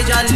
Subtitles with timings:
[0.00, 0.29] Azerbaijan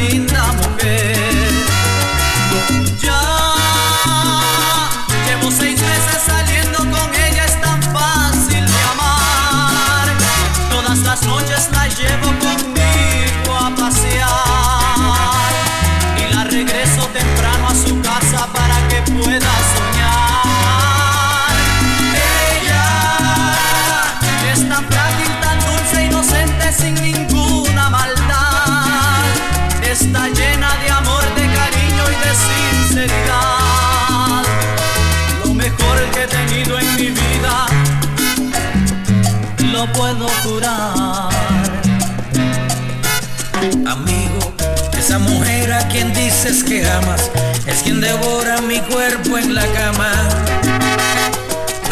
[46.44, 47.30] dices que amas
[47.66, 50.12] es quien devora mi cuerpo en la cama.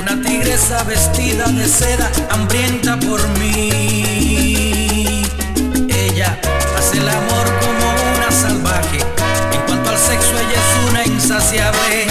[0.00, 5.23] Una tigresa vestida de seda, hambrienta por mí.
[5.89, 6.39] Ella
[6.77, 8.98] hace el amor como una salvaje.
[9.53, 12.06] En cuanto al sexo, ella es una insaciable.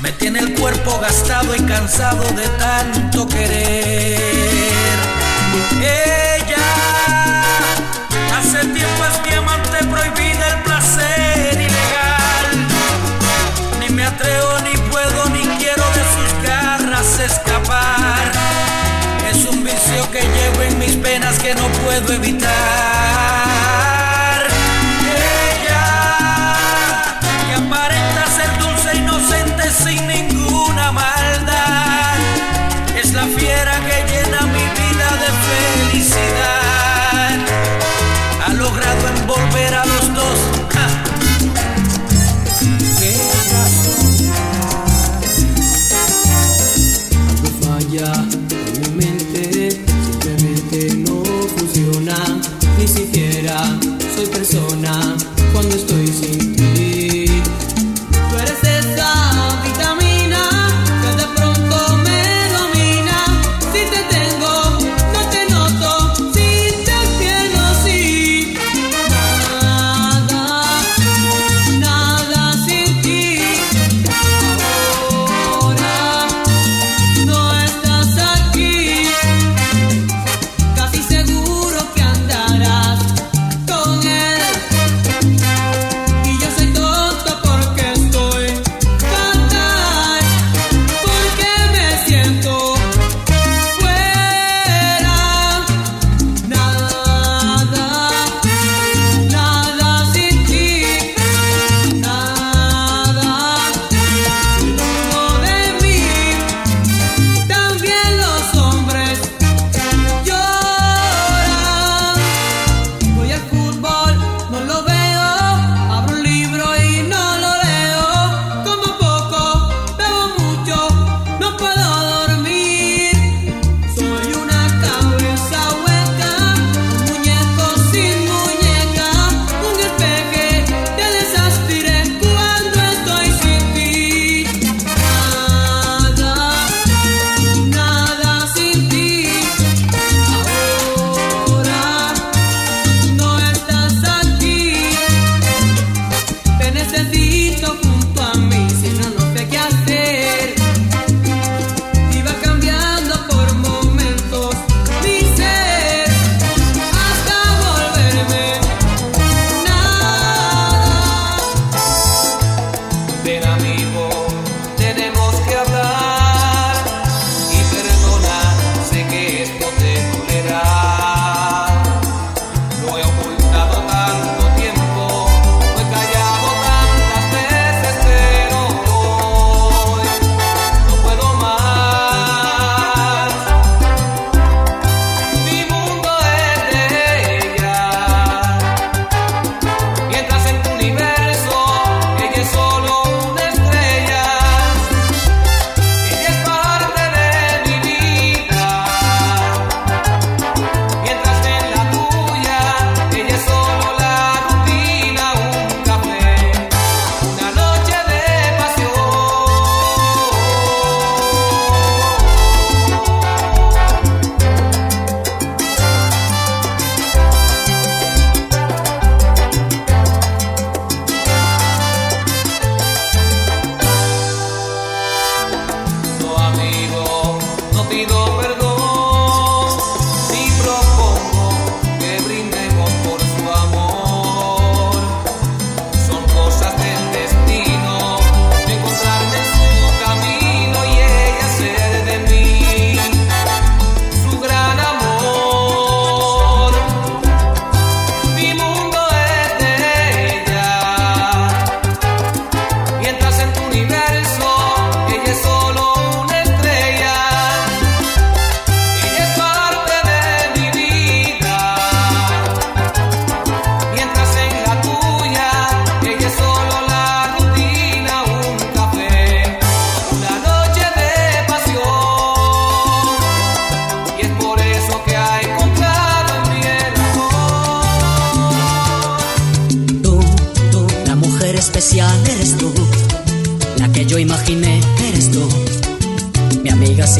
[0.00, 4.56] Me tiene el cuerpo gastado y cansado de tanto querer.
[22.00, 22.75] puedo evitar.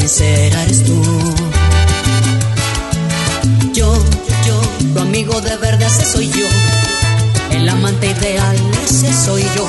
[0.07, 1.01] Sincera eres tú.
[3.73, 3.93] Yo,
[4.45, 4.61] yo,
[4.93, 6.47] tu amigo de verdad ese soy yo,
[7.51, 8.55] el amante ideal
[8.85, 9.67] ese soy yo,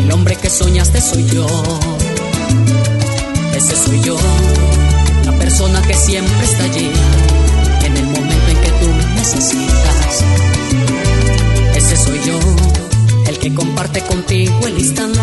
[0.00, 1.46] el hombre que soñaste soy yo,
[3.56, 4.16] ese soy yo,
[5.24, 6.92] la persona que siempre está allí
[7.84, 10.24] en el momento en que tú necesitas.
[11.74, 12.38] Ese soy yo,
[13.26, 15.20] el que comparte contigo el instante.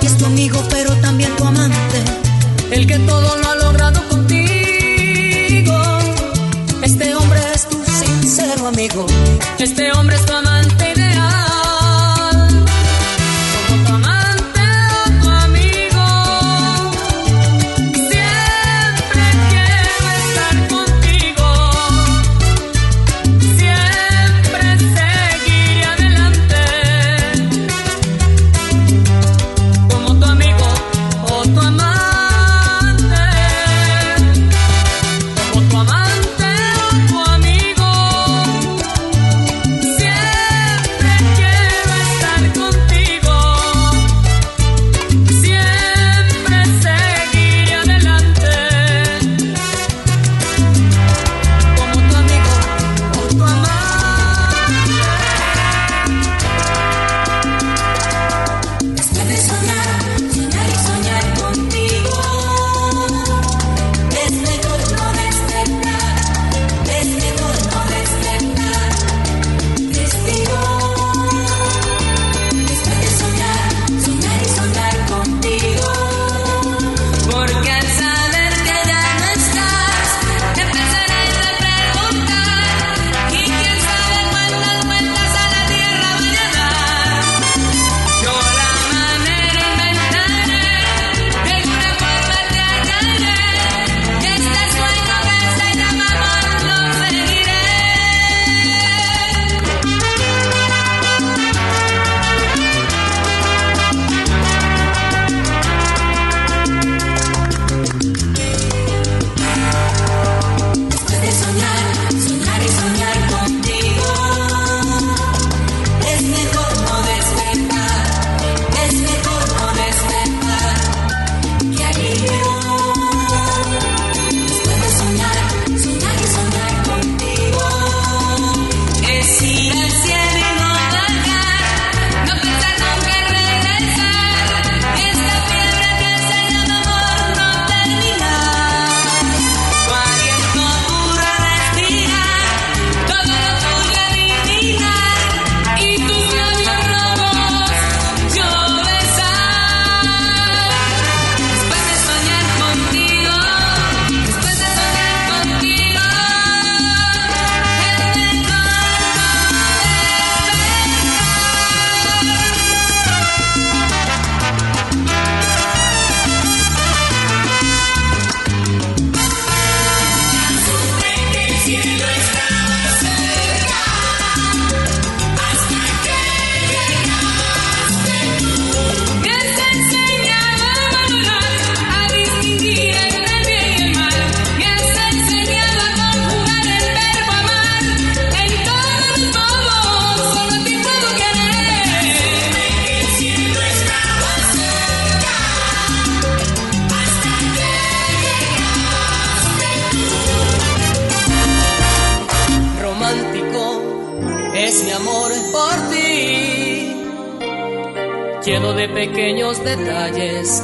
[0.00, 2.24] Y es tu amigo, pero también tu amante.
[2.70, 5.74] El que todo lo ha logrado contigo.
[6.82, 9.06] Este hombre es tu sincero amigo.
[9.58, 10.43] Este hombre es tu amante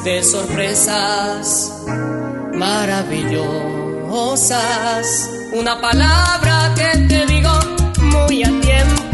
[0.05, 1.73] de sorpresas
[2.55, 5.31] maravillosas.
[5.53, 7.51] Una palabra que te digo
[8.01, 9.10] muy a tiempo.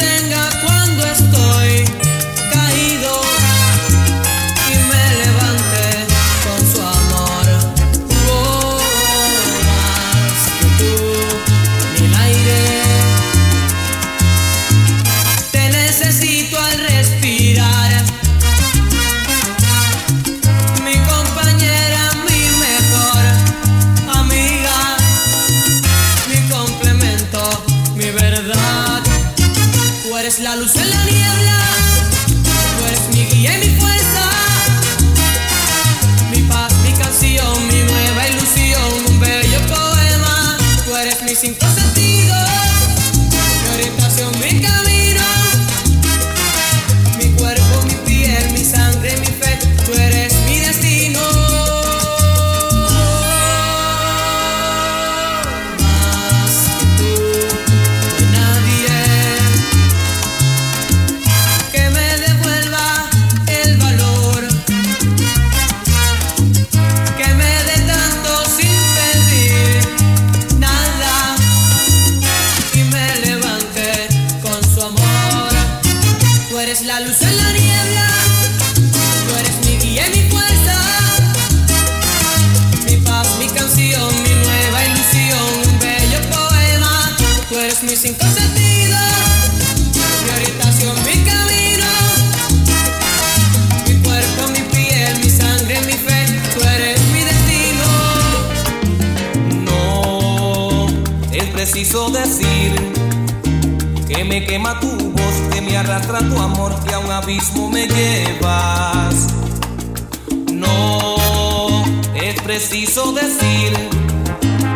[0.00, 0.69] tenga
[106.86, 109.14] que un abismo me llevas.
[110.52, 111.84] No
[112.14, 113.72] es preciso decir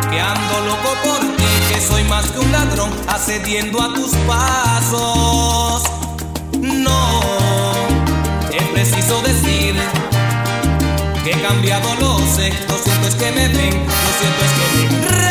[0.09, 5.83] que ando loco por ti, que soy más que un ladrón, accediendo a tus pasos.
[6.61, 7.21] No
[8.51, 9.75] es preciso decir
[11.23, 15.09] que he cambiado los sé, lo cierto es que me ven, lo cierto es que
[15.09, 15.24] me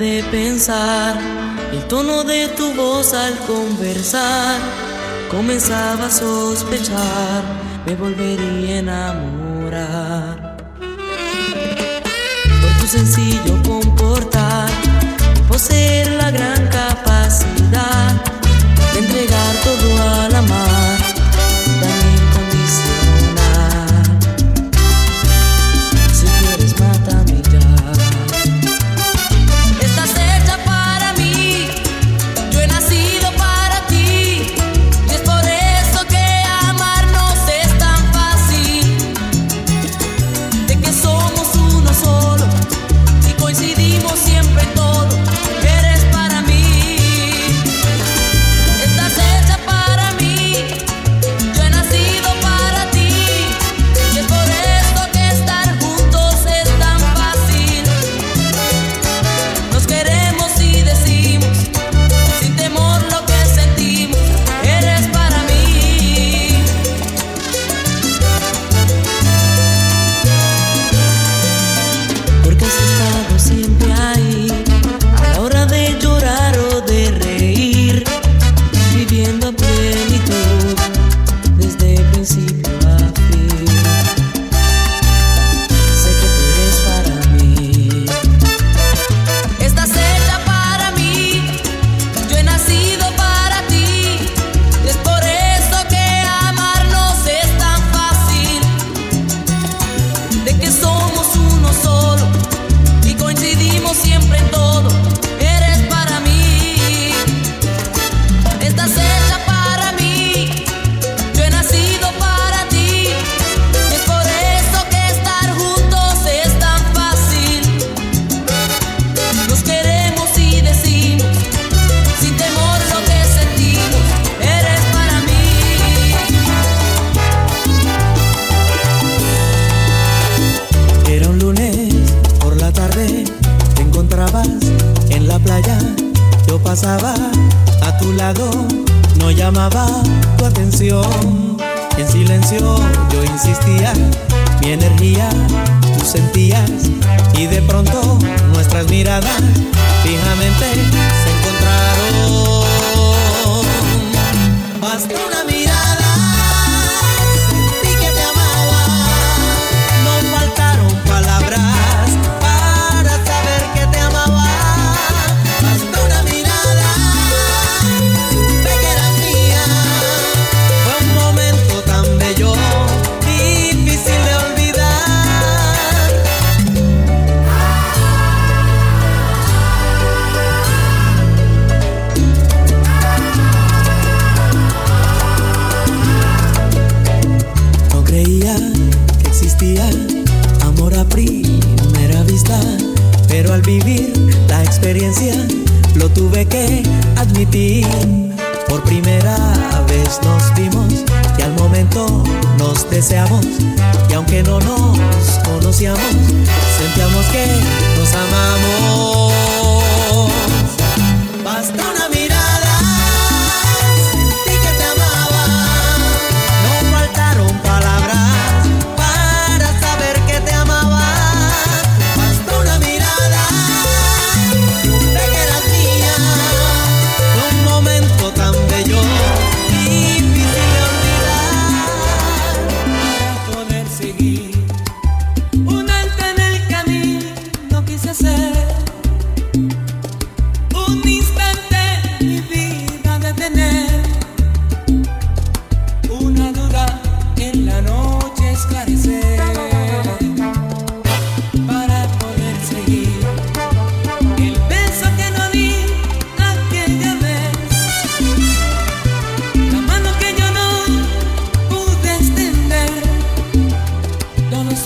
[0.00, 1.14] de pensar
[1.72, 4.58] el tono de tu voz al conversar,
[5.30, 7.42] comenzaba a sospechar,
[7.84, 10.56] me volvería a enamorar.
[12.62, 14.70] Por tu sencillo comportar,
[15.46, 18.12] poseer la gran capacidad
[18.94, 20.99] de entregar todo al amar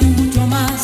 [0.01, 0.84] es mucho más.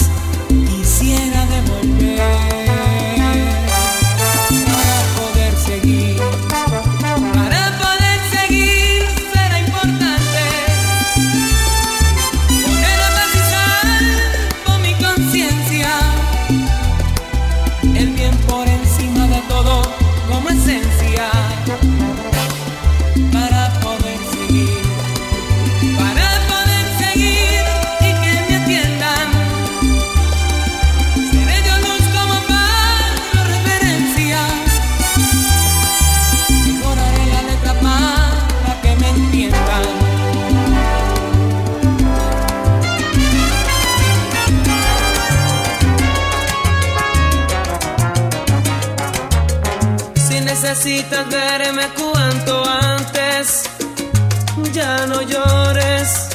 [55.21, 56.29] no llores,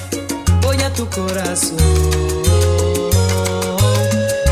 [0.62, 1.78] voy a tu corazón.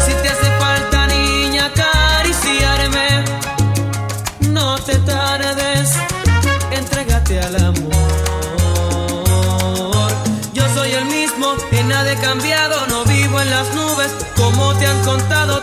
[0.06, 3.26] Si te hace falta, niña, acariciarme,
[4.50, 5.92] no te tardes,
[6.72, 7.94] entrégate al amor.
[10.54, 14.88] Yo soy el mismo, en nada he cambiado, no vivo en las nubes, como te
[14.88, 15.63] han contado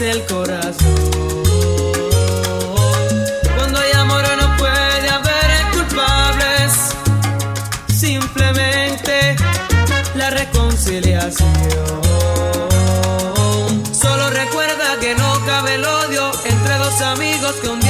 [0.00, 0.74] el corazón.
[3.56, 6.72] Cuando hay amor no puede haber culpables,
[7.94, 9.36] simplemente
[10.14, 11.46] la reconciliación.
[13.92, 17.81] Solo recuerda que no cabe el odio entre dos amigos que un